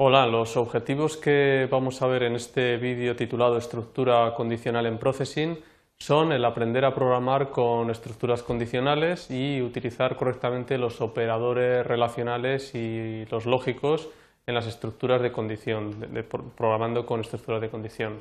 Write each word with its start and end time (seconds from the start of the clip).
Hola, 0.00 0.28
los 0.28 0.56
objetivos 0.56 1.16
que 1.16 1.66
vamos 1.68 2.02
a 2.02 2.06
ver 2.06 2.22
en 2.22 2.36
este 2.36 2.76
vídeo 2.76 3.16
titulado 3.16 3.58
Estructura 3.58 4.32
condicional 4.36 4.86
en 4.86 4.96
Processing 4.96 5.58
son 5.96 6.30
el 6.30 6.44
aprender 6.44 6.84
a 6.84 6.94
programar 6.94 7.50
con 7.50 7.90
estructuras 7.90 8.44
condicionales 8.44 9.28
y 9.28 9.60
utilizar 9.60 10.14
correctamente 10.14 10.78
los 10.78 11.00
operadores 11.00 11.84
relacionales 11.84 12.76
y 12.76 13.26
los 13.28 13.44
lógicos 13.44 14.08
en 14.46 14.54
las 14.54 14.68
estructuras 14.68 15.20
de 15.20 15.32
condición, 15.32 15.96
programando 16.56 17.04
con 17.04 17.18
estructuras 17.18 17.60
de 17.60 17.68
condición. 17.68 18.20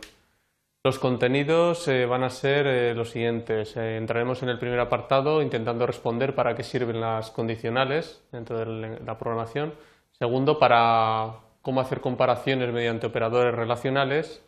Los 0.83 0.97
contenidos 0.97 1.87
eh, 1.87 2.07
van 2.07 2.23
a 2.23 2.31
ser 2.31 2.65
eh, 2.65 2.95
los 2.95 3.11
siguientes. 3.11 3.77
Eh, 3.77 3.97
entraremos 3.97 4.41
en 4.41 4.49
el 4.49 4.57
primer 4.57 4.79
apartado 4.79 5.43
intentando 5.43 5.85
responder 5.85 6.33
para 6.33 6.55
qué 6.55 6.63
sirven 6.63 6.99
las 7.01 7.29
condicionales 7.29 8.23
dentro 8.31 8.57
de 8.57 8.99
la 9.05 9.19
programación. 9.19 9.75
Segundo, 10.17 10.57
para 10.57 11.46
cómo 11.61 11.81
hacer 11.81 12.01
comparaciones 12.01 12.73
mediante 12.73 13.07
operadores 13.07 13.53
relacionales. 13.53 14.43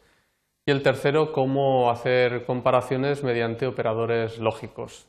Y 0.66 0.72
el 0.72 0.84
tercero, 0.84 1.32
cómo 1.32 1.90
hacer 1.90 2.45
comparaciones 2.45 3.23
mediante 3.23 3.66
operadores 3.66 4.38
lógicos. 4.38 5.08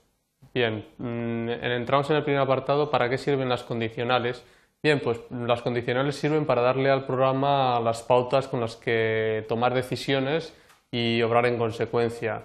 Bien, 0.55 0.87
mm, 0.99 1.49
entramos 1.51 2.09
en 2.11 2.17
el 2.17 2.25
primer 2.25 2.41
apartado, 2.41 2.91
¿para 2.91 3.09
qué 3.11 3.19
sirven 3.19 3.49
las 3.49 3.63
condicionales? 3.63 4.45
Bien, 4.83 5.01
pues 5.01 5.21
las 5.31 5.61
condicionales 5.63 6.17
sirven 6.17 6.47
para 6.47 6.63
darle 6.63 6.91
al 6.91 7.05
programa 7.05 7.79
las 7.81 8.03
pautas 8.03 8.49
con 8.49 8.61
las 8.61 8.77
que 8.77 9.45
tomar 9.49 9.75
decisiones 9.75 10.55
y 10.91 11.21
obrar 11.23 11.45
en 11.47 11.59
consecuencia. 11.59 12.45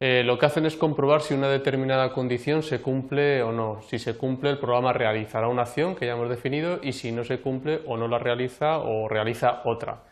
Eh, 0.00 0.22
lo 0.24 0.38
que 0.38 0.46
hacen 0.46 0.66
es 0.66 0.76
comprobar 0.76 1.22
si 1.22 1.34
una 1.34 1.48
determinada 1.48 2.12
condición 2.12 2.62
se 2.62 2.80
cumple 2.80 3.42
o 3.42 3.52
no. 3.52 3.80
Si 3.82 3.98
se 3.98 4.16
cumple, 4.16 4.50
el 4.50 4.58
programa 4.58 4.92
realizará 4.92 5.48
una 5.48 5.62
acción 5.62 5.94
que 5.94 6.06
ya 6.06 6.12
hemos 6.12 6.28
definido 6.28 6.80
y 6.82 6.92
si 6.92 7.12
no 7.12 7.24
se 7.24 7.40
cumple 7.40 7.80
o 7.86 7.96
no 7.96 8.08
la 8.08 8.18
realiza 8.18 8.78
o 8.78 9.08
realiza 9.08 9.62
otra. 9.64 10.02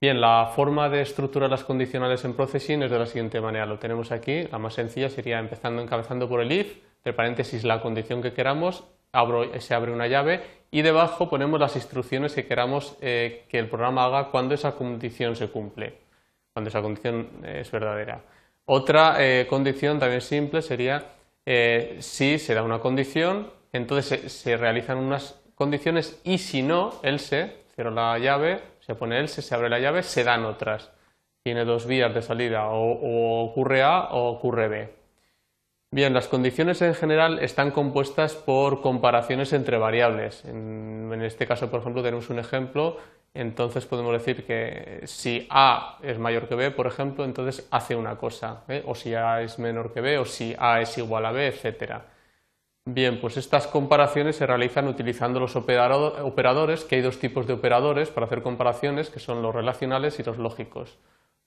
Bien, 0.00 0.20
la 0.20 0.50
forma 0.54 0.88
de 0.88 1.02
estructurar 1.02 1.50
las 1.50 1.64
condicionales 1.64 2.24
en 2.24 2.34
Processing 2.34 2.82
es 2.82 2.90
de 2.90 2.98
la 2.98 3.06
siguiente 3.06 3.40
manera. 3.40 3.66
Lo 3.66 3.78
tenemos 3.78 4.12
aquí. 4.12 4.44
La 4.50 4.58
más 4.58 4.74
sencilla 4.74 5.10
sería 5.10 5.38
empezando 5.38 5.82
encabezando 5.82 6.28
por 6.28 6.40
el 6.40 6.52
if, 6.52 6.78
entre 6.98 7.12
paréntesis 7.12 7.64
la 7.64 7.80
condición 7.80 8.22
que 8.22 8.32
queramos, 8.32 8.84
se 9.58 9.74
abre 9.74 9.92
una 9.92 10.06
llave 10.06 10.40
y 10.70 10.82
debajo 10.82 11.28
ponemos 11.28 11.58
las 11.60 11.76
instrucciones 11.76 12.34
que 12.34 12.46
queramos 12.46 12.96
eh, 13.00 13.44
que 13.48 13.58
el 13.58 13.68
programa 13.68 14.04
haga 14.06 14.28
cuando 14.30 14.54
esa 14.54 14.72
condición 14.76 15.36
se 15.36 15.48
cumple 15.48 16.10
cuando 16.52 16.68
esa 16.68 16.82
condición 16.82 17.28
es 17.44 17.70
verdadera. 17.70 18.20
Otra 18.72 19.16
eh, 19.18 19.48
condición 19.48 19.98
también 19.98 20.20
simple 20.20 20.62
sería 20.62 21.16
eh, 21.44 21.96
si 21.98 22.38
se 22.38 22.54
da 22.54 22.62
una 22.62 22.78
condición, 22.78 23.50
entonces 23.72 24.30
se, 24.30 24.56
realizan 24.56 24.98
unas 24.98 25.42
condiciones 25.56 26.20
y 26.22 26.38
si 26.38 26.62
no, 26.62 26.92
else, 27.02 27.64
cierro 27.74 27.90
la 27.90 28.16
llave, 28.20 28.60
se 28.78 28.94
pone 28.94 29.18
else, 29.18 29.42
se 29.42 29.56
abre 29.56 29.68
la 29.68 29.80
llave, 29.80 30.04
se 30.04 30.22
dan 30.22 30.44
otras. 30.44 30.92
Tiene 31.42 31.64
dos 31.64 31.84
vías 31.84 32.14
de 32.14 32.22
salida, 32.22 32.68
o, 32.68 33.44
ocurre 33.44 33.82
A 33.82 34.04
o 34.12 34.30
ocurre 34.30 34.68
B. 34.68 34.94
Bien, 35.90 36.14
las 36.14 36.28
condiciones 36.28 36.80
en 36.80 36.94
general 36.94 37.40
están 37.40 37.72
compuestas 37.72 38.36
por 38.36 38.82
comparaciones 38.82 39.52
entre 39.52 39.78
variables. 39.78 40.44
En 40.44 41.20
este 41.22 41.44
caso, 41.44 41.72
por 41.72 41.80
ejemplo, 41.80 42.04
tenemos 42.04 42.30
un 42.30 42.38
ejemplo 42.38 42.98
entonces 43.32 43.86
podemos 43.86 44.12
decir 44.12 44.44
que 44.44 45.02
si 45.06 45.46
A 45.50 45.98
es 46.02 46.18
mayor 46.18 46.48
que 46.48 46.56
B, 46.56 46.70
por 46.72 46.86
ejemplo, 46.86 47.24
entonces 47.24 47.66
hace 47.70 47.94
una 47.94 48.16
cosa, 48.16 48.64
¿eh? 48.68 48.82
o 48.86 48.94
si 48.94 49.14
A 49.14 49.42
es 49.42 49.58
menor 49.58 49.92
que 49.92 50.00
B, 50.00 50.18
o 50.18 50.24
si 50.24 50.54
A 50.58 50.80
es 50.80 50.98
igual 50.98 51.26
a 51.26 51.32
B, 51.32 51.46
etc. 51.46 52.02
Bien, 52.86 53.20
pues 53.20 53.36
estas 53.36 53.68
comparaciones 53.68 54.36
se 54.36 54.46
realizan 54.46 54.88
utilizando 54.88 55.38
los 55.38 55.54
operadores, 55.54 56.84
que 56.84 56.96
hay 56.96 57.02
dos 57.02 57.20
tipos 57.20 57.46
de 57.46 57.52
operadores 57.52 58.08
para 58.10 58.26
hacer 58.26 58.42
comparaciones, 58.42 59.10
que 59.10 59.20
son 59.20 59.42
los 59.42 59.54
relacionales 59.54 60.18
y 60.18 60.24
los 60.24 60.38
lógicos. 60.38 60.98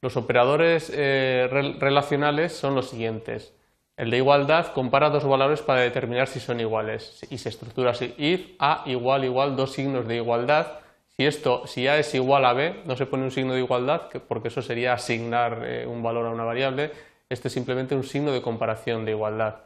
Los 0.02 0.16
operadores 0.16 0.92
eh, 0.94 1.48
relacionales 1.80 2.54
son 2.54 2.76
los 2.76 2.90
siguientes. 2.90 3.54
El 3.98 4.10
de 4.10 4.18
igualdad 4.18 4.72
compara 4.74 5.10
dos 5.10 5.26
valores 5.26 5.62
para 5.62 5.82
determinar 5.82 6.28
si 6.28 6.40
son 6.40 6.60
iguales 6.60 7.26
y 7.30 7.38
se 7.38 7.50
estructura 7.50 7.92
así. 7.92 8.14
If 8.18 8.56
A 8.60 8.84
igual 8.86 9.26
igual 9.26 9.56
dos 9.56 9.74
signos 9.74 10.08
de 10.08 10.16
igualdad 10.16 10.83
si, 11.16 11.26
esto, 11.26 11.68
si 11.68 11.88
A 11.88 11.98
es 12.00 12.14
igual 12.16 12.44
a 12.46 12.54
B, 12.54 12.82
no 12.86 12.96
se 12.96 13.06
pone 13.06 13.24
un 13.24 13.32
signo 13.32 13.54
de 13.54 13.60
igualdad, 13.60 14.10
porque 14.28 14.48
eso 14.48 14.62
sería 14.64 14.94
asignar 14.94 15.64
eh, 15.64 15.86
un 15.86 16.02
valor 16.02 16.26
a 16.26 16.32
una 16.32 16.44
variable. 16.44 16.92
Este 17.30 17.50
es 17.50 17.54
simplemente 17.54 17.96
un 17.96 18.04
signo 18.04 18.32
de 18.32 18.42
comparación 18.42 19.06
de 19.06 19.12
igualdad. 19.12 19.64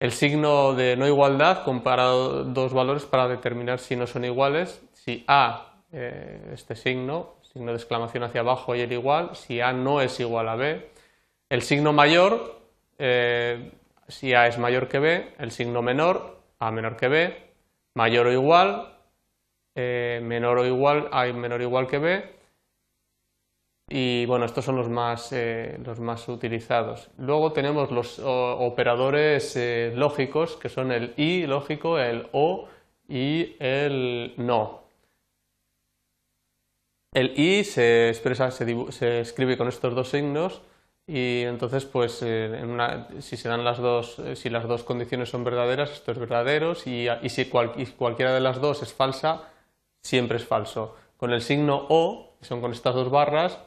El 0.00 0.12
signo 0.12 0.74
de 0.74 0.96
no 0.96 1.06
igualdad 1.06 1.64
compara 1.64 2.04
dos 2.04 2.72
valores 2.72 3.04
para 3.04 3.28
determinar 3.28 3.80
si 3.80 3.96
no 3.96 4.06
son 4.06 4.24
iguales. 4.24 4.80
Si 4.94 5.24
A, 5.26 5.82
eh, 5.92 6.52
este 6.54 6.76
signo, 6.76 7.36
signo 7.42 7.72
de 7.72 7.78
exclamación 7.78 8.22
hacia 8.22 8.40
abajo 8.42 8.74
y 8.74 8.80
el 8.80 8.92
igual, 8.92 9.34
si 9.34 9.60
A 9.60 9.72
no 9.72 10.00
es 10.00 10.20
igual 10.20 10.48
a 10.48 10.56
B. 10.56 10.90
El 11.50 11.62
signo 11.62 11.92
mayor, 11.92 12.60
eh, 12.98 13.72
si 14.06 14.34
A 14.34 14.46
es 14.46 14.56
mayor 14.58 14.88
que 14.88 15.00
B. 15.00 15.34
El 15.38 15.50
signo 15.50 15.82
menor, 15.82 16.38
A 16.58 16.70
menor 16.70 16.96
que 16.96 17.08
B. 17.08 17.52
Mayor 17.94 18.28
o 18.28 18.32
igual, 18.32 18.97
eh, 19.80 20.20
menor 20.24 20.58
o 20.58 20.66
igual, 20.66 21.08
A 21.12 21.26
menor 21.26 21.60
o 21.60 21.62
igual 21.62 21.86
que 21.86 21.98
B. 21.98 22.34
Y 23.88 24.26
bueno, 24.26 24.44
estos 24.44 24.64
son 24.64 24.74
los 24.74 24.88
más, 24.88 25.32
eh, 25.32 25.78
los 25.84 26.00
más 26.00 26.28
utilizados. 26.28 27.10
Luego 27.16 27.52
tenemos 27.52 27.92
los 27.92 28.18
operadores 28.18 29.54
eh, 29.56 29.92
lógicos, 29.94 30.56
que 30.56 30.68
son 30.68 30.90
el 30.90 31.14
i 31.16 31.46
lógico, 31.46 31.96
el 31.98 32.26
o 32.32 32.68
y 33.08 33.54
el 33.60 34.34
no. 34.36 34.82
El 37.14 37.38
i 37.38 37.62
se 37.62 38.08
expresa, 38.08 38.50
se, 38.50 39.20
escribe 39.20 39.56
con 39.56 39.68
estos 39.68 39.94
dos 39.94 40.08
signos 40.08 40.60
y 41.06 41.42
entonces 41.42 41.86
pues 41.86 42.12
si 42.14 43.36
se 43.36 43.48
dan 43.48 43.64
las 43.64 43.78
dos, 43.78 44.20
si 44.34 44.50
las 44.50 44.66
dos 44.66 44.82
condiciones 44.82 45.30
son 45.30 45.44
verdaderas, 45.44 45.92
esto 45.92 46.12
es 46.12 46.18
verdadero 46.18 46.74
y, 46.84 47.06
y 47.22 47.28
si 47.30 47.46
cualquiera 47.46 48.34
de 48.34 48.40
las 48.40 48.60
dos 48.60 48.82
es 48.82 48.92
falsa, 48.92 49.48
siempre 50.02 50.36
es 50.38 50.44
falso. 50.44 50.96
Con 51.16 51.32
el 51.32 51.40
signo 51.40 51.86
O, 51.88 52.36
que 52.38 52.46
son 52.46 52.60
con 52.60 52.72
estas 52.72 52.94
dos 52.94 53.10
barras, 53.10 53.58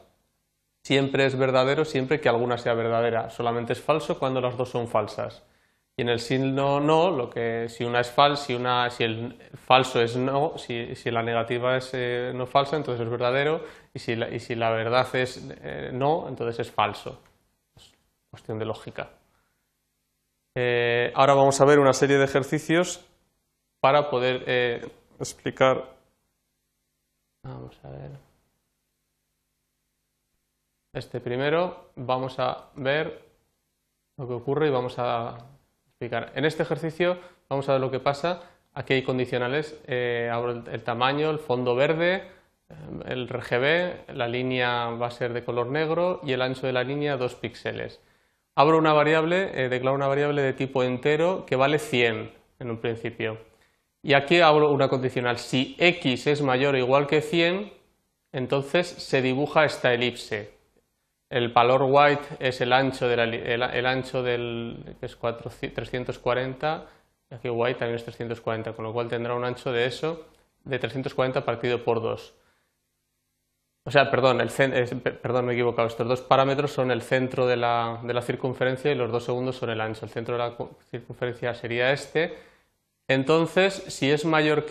siempre 0.82 1.26
es 1.26 1.36
verdadero 1.36 1.84
siempre 1.84 2.20
que 2.20 2.28
alguna 2.28 2.58
sea 2.58 2.74
verdadera. 2.74 3.30
Solamente 3.30 3.72
es 3.72 3.80
falso 3.80 4.18
cuando 4.18 4.40
las 4.40 4.56
dos 4.56 4.70
son 4.70 4.88
falsas. 4.88 5.42
Y 5.96 6.02
en 6.02 6.08
el 6.08 6.20
signo 6.20 6.80
no, 6.80 7.10
lo 7.10 7.28
que 7.28 7.68
si 7.68 7.84
una 7.84 8.00
es 8.00 8.10
falsa, 8.10 8.46
si, 8.46 8.54
una, 8.54 8.88
si 8.88 9.04
el 9.04 9.38
falso 9.66 10.00
es 10.00 10.16
no, 10.16 10.56
si, 10.56 10.94
si 10.96 11.10
la 11.10 11.22
negativa 11.22 11.76
es 11.76 11.90
eh, 11.92 12.32
no 12.34 12.46
falsa, 12.46 12.76
entonces 12.76 13.04
es 13.04 13.10
verdadero, 13.10 13.62
y 13.92 13.98
si 13.98 14.16
la, 14.16 14.30
y 14.30 14.40
si 14.40 14.54
la 14.54 14.70
verdad 14.70 15.14
es 15.14 15.46
eh, 15.62 15.90
no, 15.92 16.28
entonces 16.28 16.60
es 16.60 16.72
falso. 16.72 17.20
Es 17.76 17.92
cuestión 18.30 18.58
de 18.58 18.64
lógica. 18.64 19.10
Eh, 20.54 21.12
ahora 21.14 21.34
vamos 21.34 21.60
a 21.60 21.64
ver 21.66 21.78
una 21.78 21.92
serie 21.92 22.16
de 22.16 22.24
ejercicios 22.24 23.06
para 23.80 24.08
poder 24.08 24.90
explicar 25.18 25.92
Vamos 27.44 27.76
a 27.82 27.90
ver. 27.90 28.10
Este 30.92 31.20
primero 31.20 31.90
vamos 31.96 32.38
a 32.38 32.68
ver 32.76 33.24
lo 34.16 34.28
que 34.28 34.34
ocurre 34.34 34.68
y 34.68 34.70
vamos 34.70 34.98
a 34.98 35.38
explicar. 35.86 36.32
En 36.36 36.44
este 36.44 36.62
ejercicio 36.62 37.18
vamos 37.48 37.68
a 37.68 37.72
ver 37.72 37.80
lo 37.80 37.90
que 37.90 37.98
pasa. 37.98 38.42
Aquí 38.74 38.92
hay 38.94 39.02
condicionales. 39.02 39.76
Eh, 39.86 40.30
abro 40.32 40.62
el, 40.70 40.82
tamaño, 40.84 41.30
el 41.30 41.40
fondo 41.40 41.74
verde, 41.74 42.28
eh, 42.68 42.74
el 43.06 43.28
RGB, 43.28 44.14
la 44.14 44.28
línea 44.28 44.90
va 44.90 45.08
a 45.08 45.10
ser 45.10 45.32
de 45.32 45.44
color 45.44 45.66
negro 45.66 46.20
y 46.22 46.32
el 46.32 46.42
ancho 46.42 46.66
de 46.66 46.72
la 46.72 46.84
línea 46.84 47.16
2 47.16 47.34
píxeles. 47.34 48.00
Abro 48.54 48.78
una 48.78 48.92
variable, 48.92 49.64
eh, 49.64 49.68
declaro 49.68 49.96
una 49.96 50.06
variable 50.06 50.42
de 50.42 50.52
tipo 50.52 50.84
entero 50.84 51.44
que 51.46 51.56
vale 51.56 51.80
100 51.80 52.32
en 52.60 52.70
un 52.70 52.78
principio. 52.78 53.51
Y 54.02 54.14
aquí 54.14 54.40
hablo 54.40 54.72
una 54.72 54.88
condicional. 54.88 55.38
Si 55.38 55.76
x 55.78 56.26
es 56.26 56.42
mayor 56.42 56.74
o 56.74 56.78
igual 56.78 57.06
que 57.06 57.20
100, 57.20 57.72
entonces 58.32 58.88
se 58.88 59.22
dibuja 59.22 59.64
esta 59.64 59.94
elipse. 59.94 60.58
El 61.30 61.50
valor 61.50 61.84
white 61.84 62.24
es 62.40 62.60
el 62.60 62.72
ancho, 62.72 63.06
ancho 63.86 64.22
del 64.22 64.96
es 65.00 65.16
340, 65.18 66.86
y 67.30 67.34
aquí 67.34 67.48
white 67.48 67.78
también 67.78 67.96
es 67.96 68.04
340, 68.04 68.72
con 68.72 68.84
lo 68.84 68.92
cual 68.92 69.08
tendrá 69.08 69.34
un 69.34 69.44
ancho 69.44 69.72
de 69.72 69.86
eso 69.86 70.26
de 70.64 70.78
340 70.78 71.44
partido 71.44 71.84
por 71.84 72.02
2. 72.02 72.34
O 73.84 73.90
sea, 73.90 74.10
perdón, 74.10 74.40
el, 74.40 74.50
perdón, 75.00 75.46
me 75.46 75.52
he 75.52 75.54
equivocado. 75.54 75.88
Estos 75.88 76.06
dos 76.06 76.20
parámetros 76.20 76.70
son 76.70 76.90
el 76.90 77.02
centro 77.02 77.46
de 77.46 77.56
la, 77.56 78.00
de 78.04 78.14
la 78.14 78.22
circunferencia 78.22 78.92
y 78.92 78.94
los 78.94 79.10
dos 79.10 79.24
segundos 79.24 79.56
son 79.56 79.70
el 79.70 79.80
ancho. 79.80 80.04
El 80.04 80.10
centro 80.10 80.34
de 80.34 80.38
la 80.38 80.56
circunferencia 80.90 81.54
sería 81.54 81.92
este 81.92 82.51
entonces, 83.12 83.74
si 83.88 84.10
es, 84.10 84.24
mayor 84.24 84.64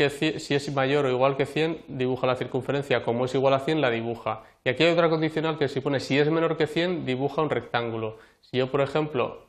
o 1.06 1.10
igual 1.10 1.38
que 1.38 1.46
100, 1.46 1.84
dibuja 1.88 2.28
la 2.28 2.36
circunferencia. 2.36 3.04
Como 3.04 3.26
es 3.26 3.36
igual 3.36 3.54
a 3.54 3.60
100, 3.60 3.82
la 3.82 3.90
dibuja. 3.90 4.44
Y 4.64 4.70
aquí 4.70 4.84
hay 4.84 4.94
otra 4.94 5.10
condicional 5.10 5.58
que 5.58 5.68
si 5.68 5.82
pone 5.82 6.00
si 6.00 6.18
es 6.18 6.30
menor 6.30 6.56
que 6.56 6.68
100, 6.68 7.06
dibuja 7.06 7.42
un 7.42 7.50
rectángulo. 7.50 8.18
Si 8.42 8.58
yo, 8.58 8.72
por 8.72 8.82
ejemplo, 8.82 9.48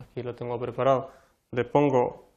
aquí 0.00 0.22
lo 0.22 0.34
tengo 0.34 0.58
preparado, 0.58 1.10
le 1.52 1.64
pongo 1.64 2.28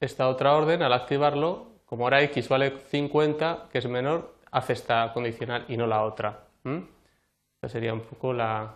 esta 0.00 0.28
otra 0.28 0.54
orden, 0.54 0.82
al 0.82 0.92
activarlo, 0.92 1.68
como 1.86 2.04
ahora 2.04 2.22
x 2.22 2.48
vale 2.48 2.78
50, 2.90 3.68
que 3.70 3.78
es 3.78 3.86
menor, 3.88 4.34
hace 4.50 4.74
esta 4.74 5.12
condicional 5.12 5.64
y 5.68 5.76
no 5.76 5.86
la 5.86 6.02
otra. 6.02 6.44
Esa 6.64 7.68
sería 7.68 7.94
un 7.94 8.00
poco 8.00 8.32
la, 8.32 8.74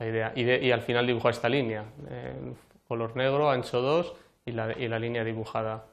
idea. 0.00 0.32
Y, 0.36 0.70
al 0.70 0.82
final 0.82 1.06
dibujar 1.06 1.32
esta 1.32 1.48
línea, 1.48 1.84
color 2.88 3.16
negro, 3.16 3.50
ancho 3.50 3.80
2 3.80 4.25
y 4.46 4.52
la, 4.52 4.72
y 4.78 4.88
la 4.88 4.98
línea 4.98 5.24
dibujada. 5.24 5.84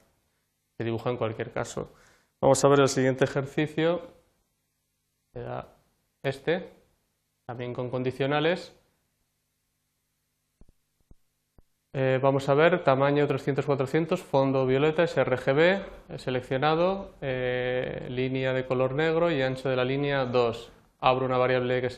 Se 0.77 0.85
dibuja 0.85 1.09
en 1.09 1.17
cualquier 1.17 1.51
caso. 1.51 1.93
Vamos 2.39 2.63
a 2.63 2.67
ver 2.67 2.79
el 2.81 2.89
siguiente 2.89 3.25
ejercicio. 3.25 4.01
este, 6.21 6.69
también 7.45 7.73
con 7.73 7.89
condicionales. 7.89 8.75
Eh, 11.95 12.19
vamos 12.21 12.49
a 12.49 12.55
ver 12.55 12.83
tamaño 12.83 13.27
300-400, 13.27 14.17
fondo 14.17 14.65
violeta, 14.65 15.05
sRGB, 15.05 16.17
seleccionado, 16.17 17.13
eh, 17.21 18.07
línea 18.09 18.51
de 18.51 18.65
color 18.65 18.95
negro 18.95 19.29
y 19.31 19.43
ancho 19.43 19.69
de 19.69 19.75
la 19.75 19.85
línea 19.85 20.25
2. 20.25 20.71
Abro 21.01 21.25
una 21.25 21.37
variable 21.37 21.81
que, 21.81 21.89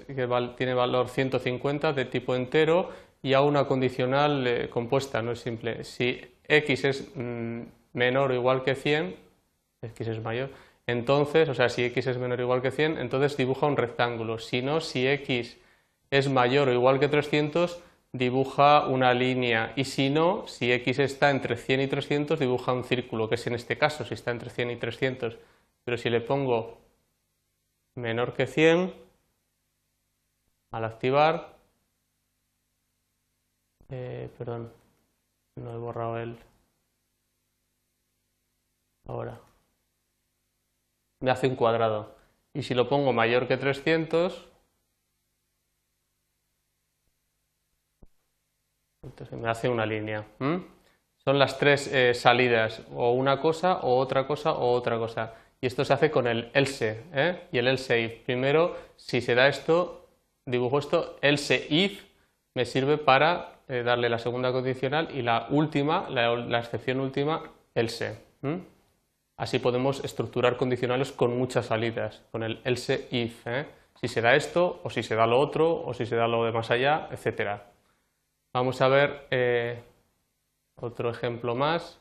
tiene 0.57 0.73
valor 0.73 1.07
150 1.07 1.93
de 1.93 2.05
tipo 2.05 2.35
entero 2.35 2.89
y 3.21 3.33
hago 3.33 3.47
una 3.47 3.67
condicional 3.67 4.45
eh, 4.45 4.69
compuesta, 4.69 5.21
no 5.21 5.31
es 5.31 5.39
simple. 5.39 5.83
Si 5.85 6.34
x 6.47 6.85
es 6.85 7.11
mm, 7.15 7.61
menor 7.93 8.31
o 8.31 8.35
igual 8.35 8.63
que 8.63 8.75
100, 8.75 9.15
x 9.81 10.07
es 10.07 10.21
mayor, 10.21 10.49
entonces, 10.87 11.49
o 11.49 11.53
sea, 11.55 11.69
si 11.69 11.83
x 11.83 12.07
es 12.07 12.17
menor 12.17 12.39
o 12.39 12.43
igual 12.43 12.61
que 12.61 12.71
100, 12.71 12.99
entonces 12.99 13.37
dibuja 13.37 13.65
un 13.65 13.77
rectángulo. 13.77 14.37
Si 14.37 14.61
no, 14.61 14.81
si 14.81 15.07
x 15.07 15.57
es 16.11 16.29
mayor 16.29 16.69
o 16.69 16.73
igual 16.73 16.99
que 16.99 17.07
300, 17.07 17.81
dibuja 18.13 18.87
una 18.87 19.13
línea 19.13 19.73
y 19.75 19.85
si 19.85 20.09
no, 20.09 20.47
si 20.47 20.71
x 20.71 20.99
está 20.99 21.31
entre 21.31 21.57
100 21.57 21.81
y 21.81 21.87
300, 21.87 22.39
dibuja 22.39 22.73
un 22.73 22.83
círculo, 22.83 23.27
que 23.29 23.35
es 23.35 23.47
en 23.47 23.55
este 23.55 23.77
caso, 23.77 24.05
si 24.05 24.13
está 24.13 24.31
entre 24.31 24.49
100 24.49 24.71
y 24.71 24.75
300. 24.77 25.37
Pero 25.83 25.97
si 25.97 26.09
le 26.09 26.21
pongo 26.21 26.77
menor 27.95 28.33
que 28.33 28.47
100, 28.47 28.93
al 30.71 30.85
activar, 30.85 31.55
eh, 33.89 34.29
perdón, 34.37 34.71
no 35.55 35.73
he 35.73 35.77
borrado 35.77 36.17
el... 36.17 36.37
Ahora. 39.07 39.39
Me 41.19 41.31
hace 41.31 41.47
un 41.47 41.55
cuadrado. 41.55 42.15
Y 42.53 42.63
si 42.63 42.73
lo 42.73 42.89
pongo 42.89 43.13
mayor 43.13 43.47
que 43.47 43.57
300, 43.57 44.49
Entonces 49.05 49.37
me 49.37 49.49
hace 49.49 49.69
una 49.69 49.85
línea. 49.85 50.25
Son 50.39 51.39
las 51.39 51.57
tres 51.57 51.87
eh, 51.87 52.13
salidas, 52.13 52.81
o 52.93 53.11
una 53.13 53.39
cosa, 53.39 53.79
o 53.79 53.97
otra 53.97 54.27
cosa, 54.27 54.53
o 54.53 54.71
otra 54.71 54.97
cosa. 54.97 55.33
Y 55.61 55.67
esto 55.67 55.85
se 55.85 55.93
hace 55.93 56.11
con 56.11 56.27
el 56.27 56.51
else 56.53 57.03
¿eh? 57.13 57.47
y 57.51 57.57
el 57.57 57.67
else 57.67 57.99
if. 58.01 58.23
Primero, 58.25 58.75
si 58.95 59.21
se 59.21 59.35
da 59.35 59.47
esto, 59.47 60.07
dibujo 60.45 60.79
esto, 60.79 61.17
else 61.21 61.67
if 61.69 62.03
me 62.55 62.65
sirve 62.65 62.97
para 62.97 63.54
eh, 63.67 63.83
darle 63.83 64.09
la 64.09 64.19
segunda 64.19 64.51
condicional 64.51 65.09
y 65.13 65.21
la 65.21 65.47
última, 65.49 66.09
la, 66.09 66.59
excepción 66.59 66.99
última, 66.99 67.43
else. 67.73 68.17
Así 69.37 69.59
podemos 69.59 70.03
estructurar 70.03 70.55
condicionales 70.55 71.11
con 71.11 71.37
muchas 71.37 71.65
salidas, 71.65 72.21
con 72.31 72.43
el 72.43 72.61
else 72.63 73.07
if. 73.11 73.45
Si 73.99 74.07
se 74.07 74.21
da 74.21 74.35
esto, 74.35 74.81
o 74.83 74.89
si 74.89 75.03
se 75.03 75.15
da 75.15 75.25
lo 75.25 75.39
otro, 75.39 75.83
o 75.83 75.93
si 75.93 76.05
se 76.05 76.15
da 76.15 76.27
lo 76.27 76.45
de 76.45 76.51
más 76.51 76.71
allá, 76.71 77.07
etcétera. 77.11 77.71
Vamos 78.53 78.79
a 78.81 78.87
ver 78.87 79.27
eh, 79.31 79.83
otro 80.75 81.09
ejemplo 81.09 81.55
más. 81.55 81.99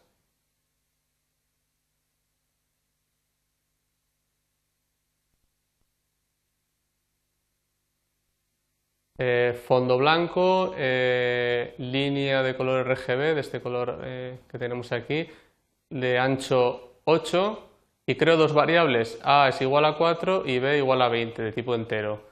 Eh, 9.16 9.60
fondo 9.66 9.96
blanco, 9.96 10.74
eh, 10.76 11.74
línea 11.78 12.42
de 12.42 12.56
color 12.56 12.86
RGB, 12.86 13.34
de 13.34 13.40
este 13.40 13.60
color 13.60 13.98
que 14.50 14.58
tenemos 14.58 14.90
aquí, 14.92 15.28
de 15.88 16.18
ancho 16.18 16.94
8 17.04 17.70
y 18.06 18.16
creo 18.16 18.36
dos 18.36 18.52
variables, 18.52 19.18
A 19.22 19.48
es 19.48 19.60
igual 19.62 19.84
a 19.86 19.96
4 19.96 20.44
y 20.46 20.58
B 20.58 20.78
igual 20.78 21.00
a 21.02 21.08
20 21.08 21.42
de 21.42 21.52
tipo 21.52 21.74
entero. 21.74 22.28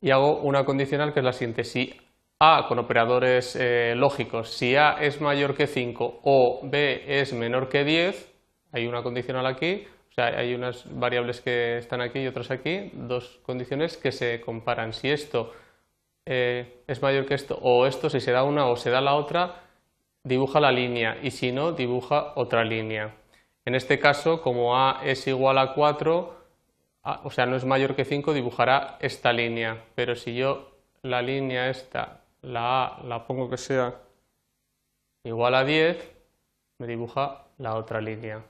Y 0.00 0.10
hago 0.10 0.40
una 0.40 0.64
condicional 0.64 1.12
que 1.12 1.20
es 1.20 1.24
la 1.24 1.32
siguiente, 1.32 1.64
si 1.64 1.94
a 2.38 2.66
con 2.68 2.78
operadores 2.78 3.56
eh, 3.56 3.94
lógicos, 3.96 4.50
si 4.50 4.76
A 4.76 4.98
es 5.00 5.20
mayor 5.20 5.54
que 5.54 5.66
5 5.66 6.20
o 6.22 6.60
B 6.64 7.04
es 7.06 7.32
menor 7.32 7.68
que 7.68 7.84
10, 7.84 8.32
hay 8.72 8.86
una 8.86 9.02
condicional 9.02 9.46
aquí, 9.46 9.86
o 10.10 10.12
sea, 10.12 10.26
hay 10.26 10.54
unas 10.54 10.84
variables 10.98 11.40
que 11.40 11.78
están 11.78 12.02
aquí 12.02 12.20
y 12.20 12.26
otras 12.26 12.50
aquí, 12.50 12.90
dos 12.92 13.40
condiciones 13.42 13.96
que 13.96 14.12
se 14.12 14.40
comparan. 14.40 14.92
Si 14.92 15.10
esto 15.10 15.52
eh, 16.26 16.82
es 16.86 17.00
mayor 17.02 17.26
que 17.26 17.34
esto 17.34 17.58
o 17.62 17.86
esto, 17.86 18.10
si 18.10 18.20
se 18.20 18.32
da 18.32 18.42
una 18.44 18.66
o 18.66 18.76
se 18.76 18.90
da 18.90 19.00
la 19.00 19.14
otra, 19.14 19.62
dibuja 20.24 20.60
la 20.60 20.72
línea 20.72 21.18
y 21.22 21.30
si 21.30 21.52
no, 21.52 21.72
dibuja 21.72 22.32
otra 22.36 22.64
línea. 22.64 23.14
En 23.64 23.74
este 23.74 23.98
caso, 23.98 24.42
como 24.42 24.76
A 24.76 25.00
es 25.04 25.26
igual 25.26 25.58
a 25.58 25.72
4, 25.74 26.36
o 27.24 27.30
sea, 27.30 27.46
no 27.46 27.56
es 27.56 27.64
mayor 27.64 27.94
que 27.96 28.04
5, 28.04 28.34
dibujará 28.34 28.98
esta 29.00 29.32
línea, 29.32 29.84
pero 29.94 30.16
si 30.16 30.34
yo 30.36 30.72
la 31.02 31.22
línea 31.22 31.70
esta 31.70 32.20
la 32.42 32.86
A 32.86 33.02
la 33.04 33.26
pongo 33.26 33.50
que 33.50 33.56
sea 33.56 33.94
igual 35.24 35.54
a 35.54 35.64
10, 35.64 36.12
me 36.78 36.86
dibuja 36.86 37.46
la 37.58 37.76
otra 37.76 38.00
línea. 38.00 38.42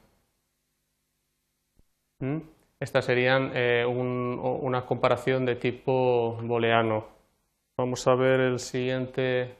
¿Mm? 2.20 2.38
Esta 2.80 3.00
sería 3.02 3.38
eh, 3.54 3.86
una 3.86 4.84
comparación 4.84 5.46
de 5.46 5.56
tipo 5.56 6.38
booleano. 6.42 7.15
Vamos 7.78 8.06
a 8.06 8.14
ver 8.14 8.40
el 8.40 8.58
siguiente. 8.58 9.54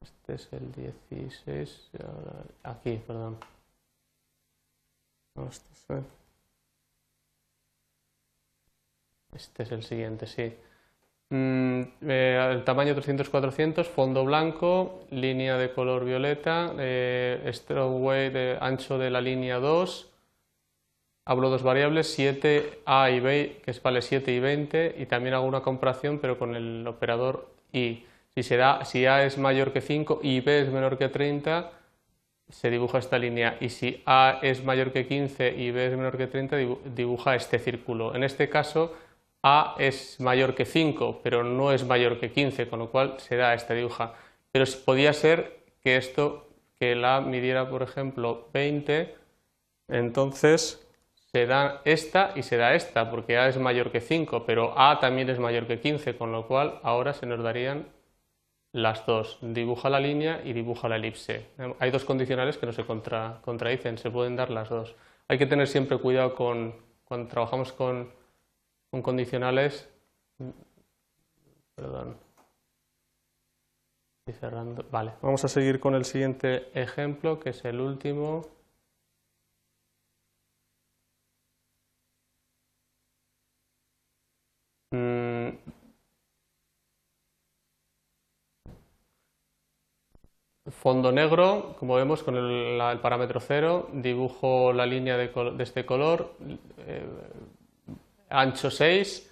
Este 0.00 0.34
es 0.34 0.48
el 0.52 0.72
16. 0.72 1.90
Aquí, 2.62 3.02
perdón. 3.04 3.38
este 5.48 6.04
Este 9.34 9.62
es 9.64 9.72
el 9.72 9.82
siguiente, 9.82 10.26
sí. 10.26 10.54
Mm, 11.30 11.82
eh, 12.08 12.50
el 12.52 12.64
tamaño 12.64 12.94
300-400, 12.94 13.86
fondo 13.86 14.24
blanco, 14.24 15.04
línea 15.10 15.56
de 15.58 15.72
color 15.72 16.04
violeta, 16.04 16.72
eh, 16.78 17.42
de 18.30 18.58
ancho 18.60 18.98
de 18.98 19.10
la 19.10 19.20
línea 19.20 19.58
2. 19.58 20.07
Hablo 21.30 21.50
dos 21.50 21.62
variables, 21.62 22.18
7a 22.18 23.14
y 23.14 23.20
b, 23.20 23.60
que 23.62 23.74
vale 23.82 24.00
7 24.00 24.32
y 24.32 24.40
20, 24.40 24.94
y 24.98 25.04
también 25.04 25.34
hago 25.34 25.46
una 25.46 25.60
comparación, 25.60 26.20
pero 26.20 26.38
con 26.38 26.56
el 26.56 26.86
operador 26.86 27.50
i. 27.72 28.06
Si, 28.34 28.42
si 28.42 29.06
a 29.06 29.24
es 29.24 29.36
mayor 29.36 29.72
que 29.72 29.82
5 29.82 30.20
y 30.22 30.40
b 30.40 30.62
es 30.62 30.70
menor 30.70 30.96
que 30.96 31.08
30, 31.08 31.70
se 32.48 32.70
dibuja 32.70 32.98
esta 32.98 33.18
línea 33.18 33.56
y 33.60 33.68
si 33.68 34.02
A 34.06 34.38
es 34.42 34.64
mayor 34.64 34.92
que 34.92 35.06
15 35.06 35.54
y 35.56 35.70
B 35.70 35.86
es 35.86 35.96
menor 35.96 36.16
que 36.16 36.26
30 36.26 36.56
dibuja 36.94 37.34
este 37.34 37.58
círculo. 37.58 38.14
En 38.14 38.24
este 38.24 38.48
caso 38.48 38.94
a 39.42 39.76
es 39.78 40.18
mayor 40.20 40.54
que 40.54 40.64
5, 40.64 41.20
pero 41.22 41.44
no 41.44 41.72
es 41.72 41.84
mayor 41.84 42.18
que 42.18 42.32
15, 42.32 42.68
con 42.68 42.78
lo 42.78 42.90
cual 42.90 43.16
se 43.18 43.36
da 43.36 43.54
esta 43.54 43.74
dibuja. 43.74 44.14
Pero 44.50 44.64
podía 44.84 45.12
ser 45.12 45.60
que 45.82 45.96
esto, 45.96 46.48
que 46.78 46.94
la 46.94 47.20
midiera, 47.20 47.68
por 47.68 47.82
ejemplo, 47.82 48.48
20, 48.52 49.14
entonces 49.88 50.87
se 51.38 51.46
da 51.46 51.82
esta 51.84 52.32
y 52.34 52.42
se 52.42 52.56
da 52.56 52.74
esta, 52.74 53.10
porque 53.10 53.38
A 53.38 53.48
es 53.48 53.58
mayor 53.58 53.92
que 53.92 54.00
5, 54.00 54.44
pero 54.44 54.74
A 54.76 54.98
también 54.98 55.30
es 55.30 55.38
mayor 55.38 55.68
que 55.68 55.78
15, 55.78 56.16
con 56.16 56.32
lo 56.32 56.48
cual 56.48 56.80
ahora 56.82 57.14
se 57.14 57.26
nos 57.26 57.40
darían 57.42 57.86
las 58.72 59.06
dos. 59.06 59.38
Dibuja 59.40 59.88
la 59.88 60.00
línea 60.00 60.40
y 60.44 60.52
dibuja 60.52 60.88
la 60.88 60.96
elipse. 60.96 61.46
Hay 61.78 61.92
dos 61.92 62.04
condicionales 62.04 62.58
que 62.58 62.66
no 62.66 62.72
se 62.72 62.84
contradicen, 62.84 63.98
se 63.98 64.10
pueden 64.10 64.34
dar 64.34 64.50
las 64.50 64.68
dos. 64.68 64.96
Hay 65.28 65.38
que 65.38 65.46
tener 65.46 65.68
siempre 65.68 65.98
cuidado 65.98 66.34
con 66.34 66.74
cuando 67.04 67.28
trabajamos 67.28 67.72
con 67.72 68.10
con 68.90 69.02
condicionales. 69.02 69.88
Perdón. 71.76 72.16
Estoy 74.26 74.40
cerrando. 74.40 74.84
Vale, 74.90 75.12
vamos 75.22 75.44
a 75.44 75.48
seguir 75.48 75.78
con 75.78 75.94
el 75.94 76.04
siguiente 76.04 76.68
ejemplo, 76.74 77.38
que 77.38 77.50
es 77.50 77.64
el 77.64 77.80
último. 77.80 78.57
Fondo 90.70 91.12
negro, 91.12 91.76
como 91.78 91.94
vemos 91.94 92.22
con 92.22 92.36
el, 92.36 92.98
parámetro 93.00 93.40
cero, 93.40 93.88
dibujo 93.92 94.72
la 94.72 94.86
línea 94.86 95.16
de, 95.16 95.30
este 95.60 95.86
color, 95.86 96.34
eh, 96.86 97.06
ancho 98.28 98.70
6, 98.70 99.30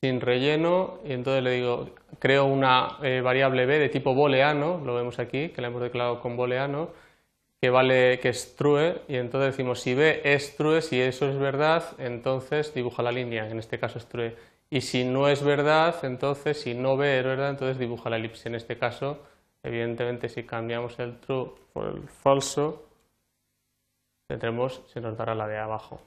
sin 0.00 0.20
relleno, 0.20 0.98
y 1.04 1.12
entonces 1.12 1.42
le 1.42 1.52
digo, 1.52 1.90
creo 2.18 2.44
una 2.44 2.98
eh, 3.02 3.20
variable 3.22 3.64
b 3.66 3.78
de 3.78 3.88
tipo 3.88 4.14
booleano, 4.14 4.82
lo 4.84 4.94
vemos 4.94 5.18
aquí, 5.18 5.48
que 5.48 5.62
la 5.62 5.68
hemos 5.68 5.82
declarado 5.82 6.20
con 6.20 6.36
booleano, 6.36 6.90
que 7.60 7.70
vale 7.70 8.18
que 8.20 8.28
es 8.28 8.54
true 8.56 9.00
y 9.08 9.16
entonces 9.16 9.52
decimos 9.52 9.80
si 9.80 9.94
B 9.94 10.20
es 10.24 10.56
true, 10.56 10.82
si 10.82 11.00
eso 11.00 11.28
es 11.28 11.38
verdad, 11.38 11.84
entonces 11.98 12.74
dibuja 12.74 13.02
la 13.02 13.12
línea, 13.12 13.48
en 13.48 13.58
este 13.58 13.78
caso 13.78 13.98
es 13.98 14.06
true. 14.06 14.36
Y 14.68 14.80
si 14.82 15.04
no 15.04 15.28
es 15.28 15.42
verdad, 15.42 15.96
entonces 16.04 16.60
si 16.60 16.74
no 16.74 16.96
B 16.96 17.18
es 17.18 17.24
verdad, 17.24 17.50
entonces 17.50 17.78
dibuja 17.78 18.10
la 18.10 18.16
elipse. 18.16 18.48
En 18.48 18.56
este 18.56 18.76
caso, 18.78 19.20
evidentemente 19.66 20.28
si 20.28 20.44
cambiamos 20.44 20.98
el 20.98 21.18
true 21.18 21.50
por 21.72 21.86
el 21.86 22.08
falso, 22.08 22.84
tendremos, 24.28 24.82
se 24.86 25.00
nos 25.00 25.16
dará 25.16 25.34
la 25.34 25.46
de 25.46 25.58
abajo. 25.58 26.00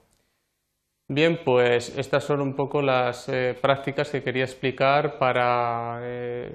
Bien, 1.12 1.40
pues 1.44 1.98
estas 1.98 2.24
son 2.24 2.40
un 2.40 2.54
poco 2.54 2.84
las 2.84 3.28
eh, 3.30 3.58
prácticas 3.60 4.10
que 4.10 4.22
quería 4.22 4.44
explicar 4.44 5.18
para 5.18 6.00
eh, 6.04 6.52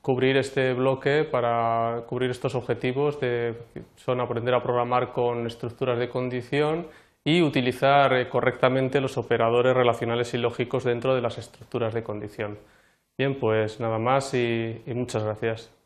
cubrir 0.00 0.36
este 0.36 0.72
bloque, 0.74 1.24
para 1.24 2.04
cubrir 2.06 2.30
estos 2.30 2.54
objetivos, 2.54 3.18
de, 3.18 3.54
son 3.96 4.20
aprender 4.20 4.54
a 4.54 4.62
programar 4.62 5.12
con 5.12 5.44
estructuras 5.48 5.98
de 5.98 6.08
condición 6.08 6.86
y 7.24 7.42
utilizar 7.42 8.12
eh, 8.12 8.28
correctamente 8.28 9.00
los 9.00 9.18
operadores 9.18 9.74
relacionales 9.74 10.32
y 10.32 10.38
lógicos 10.38 10.84
dentro 10.84 11.16
de 11.16 11.22
las 11.22 11.38
estructuras 11.38 11.92
de 11.92 12.04
condición. 12.04 12.56
Bien, 13.18 13.38
pues 13.38 13.78
nada 13.80 13.98
más 13.98 14.32
y 14.34 14.82
muchas 14.94 15.22
gracias. 15.24 15.70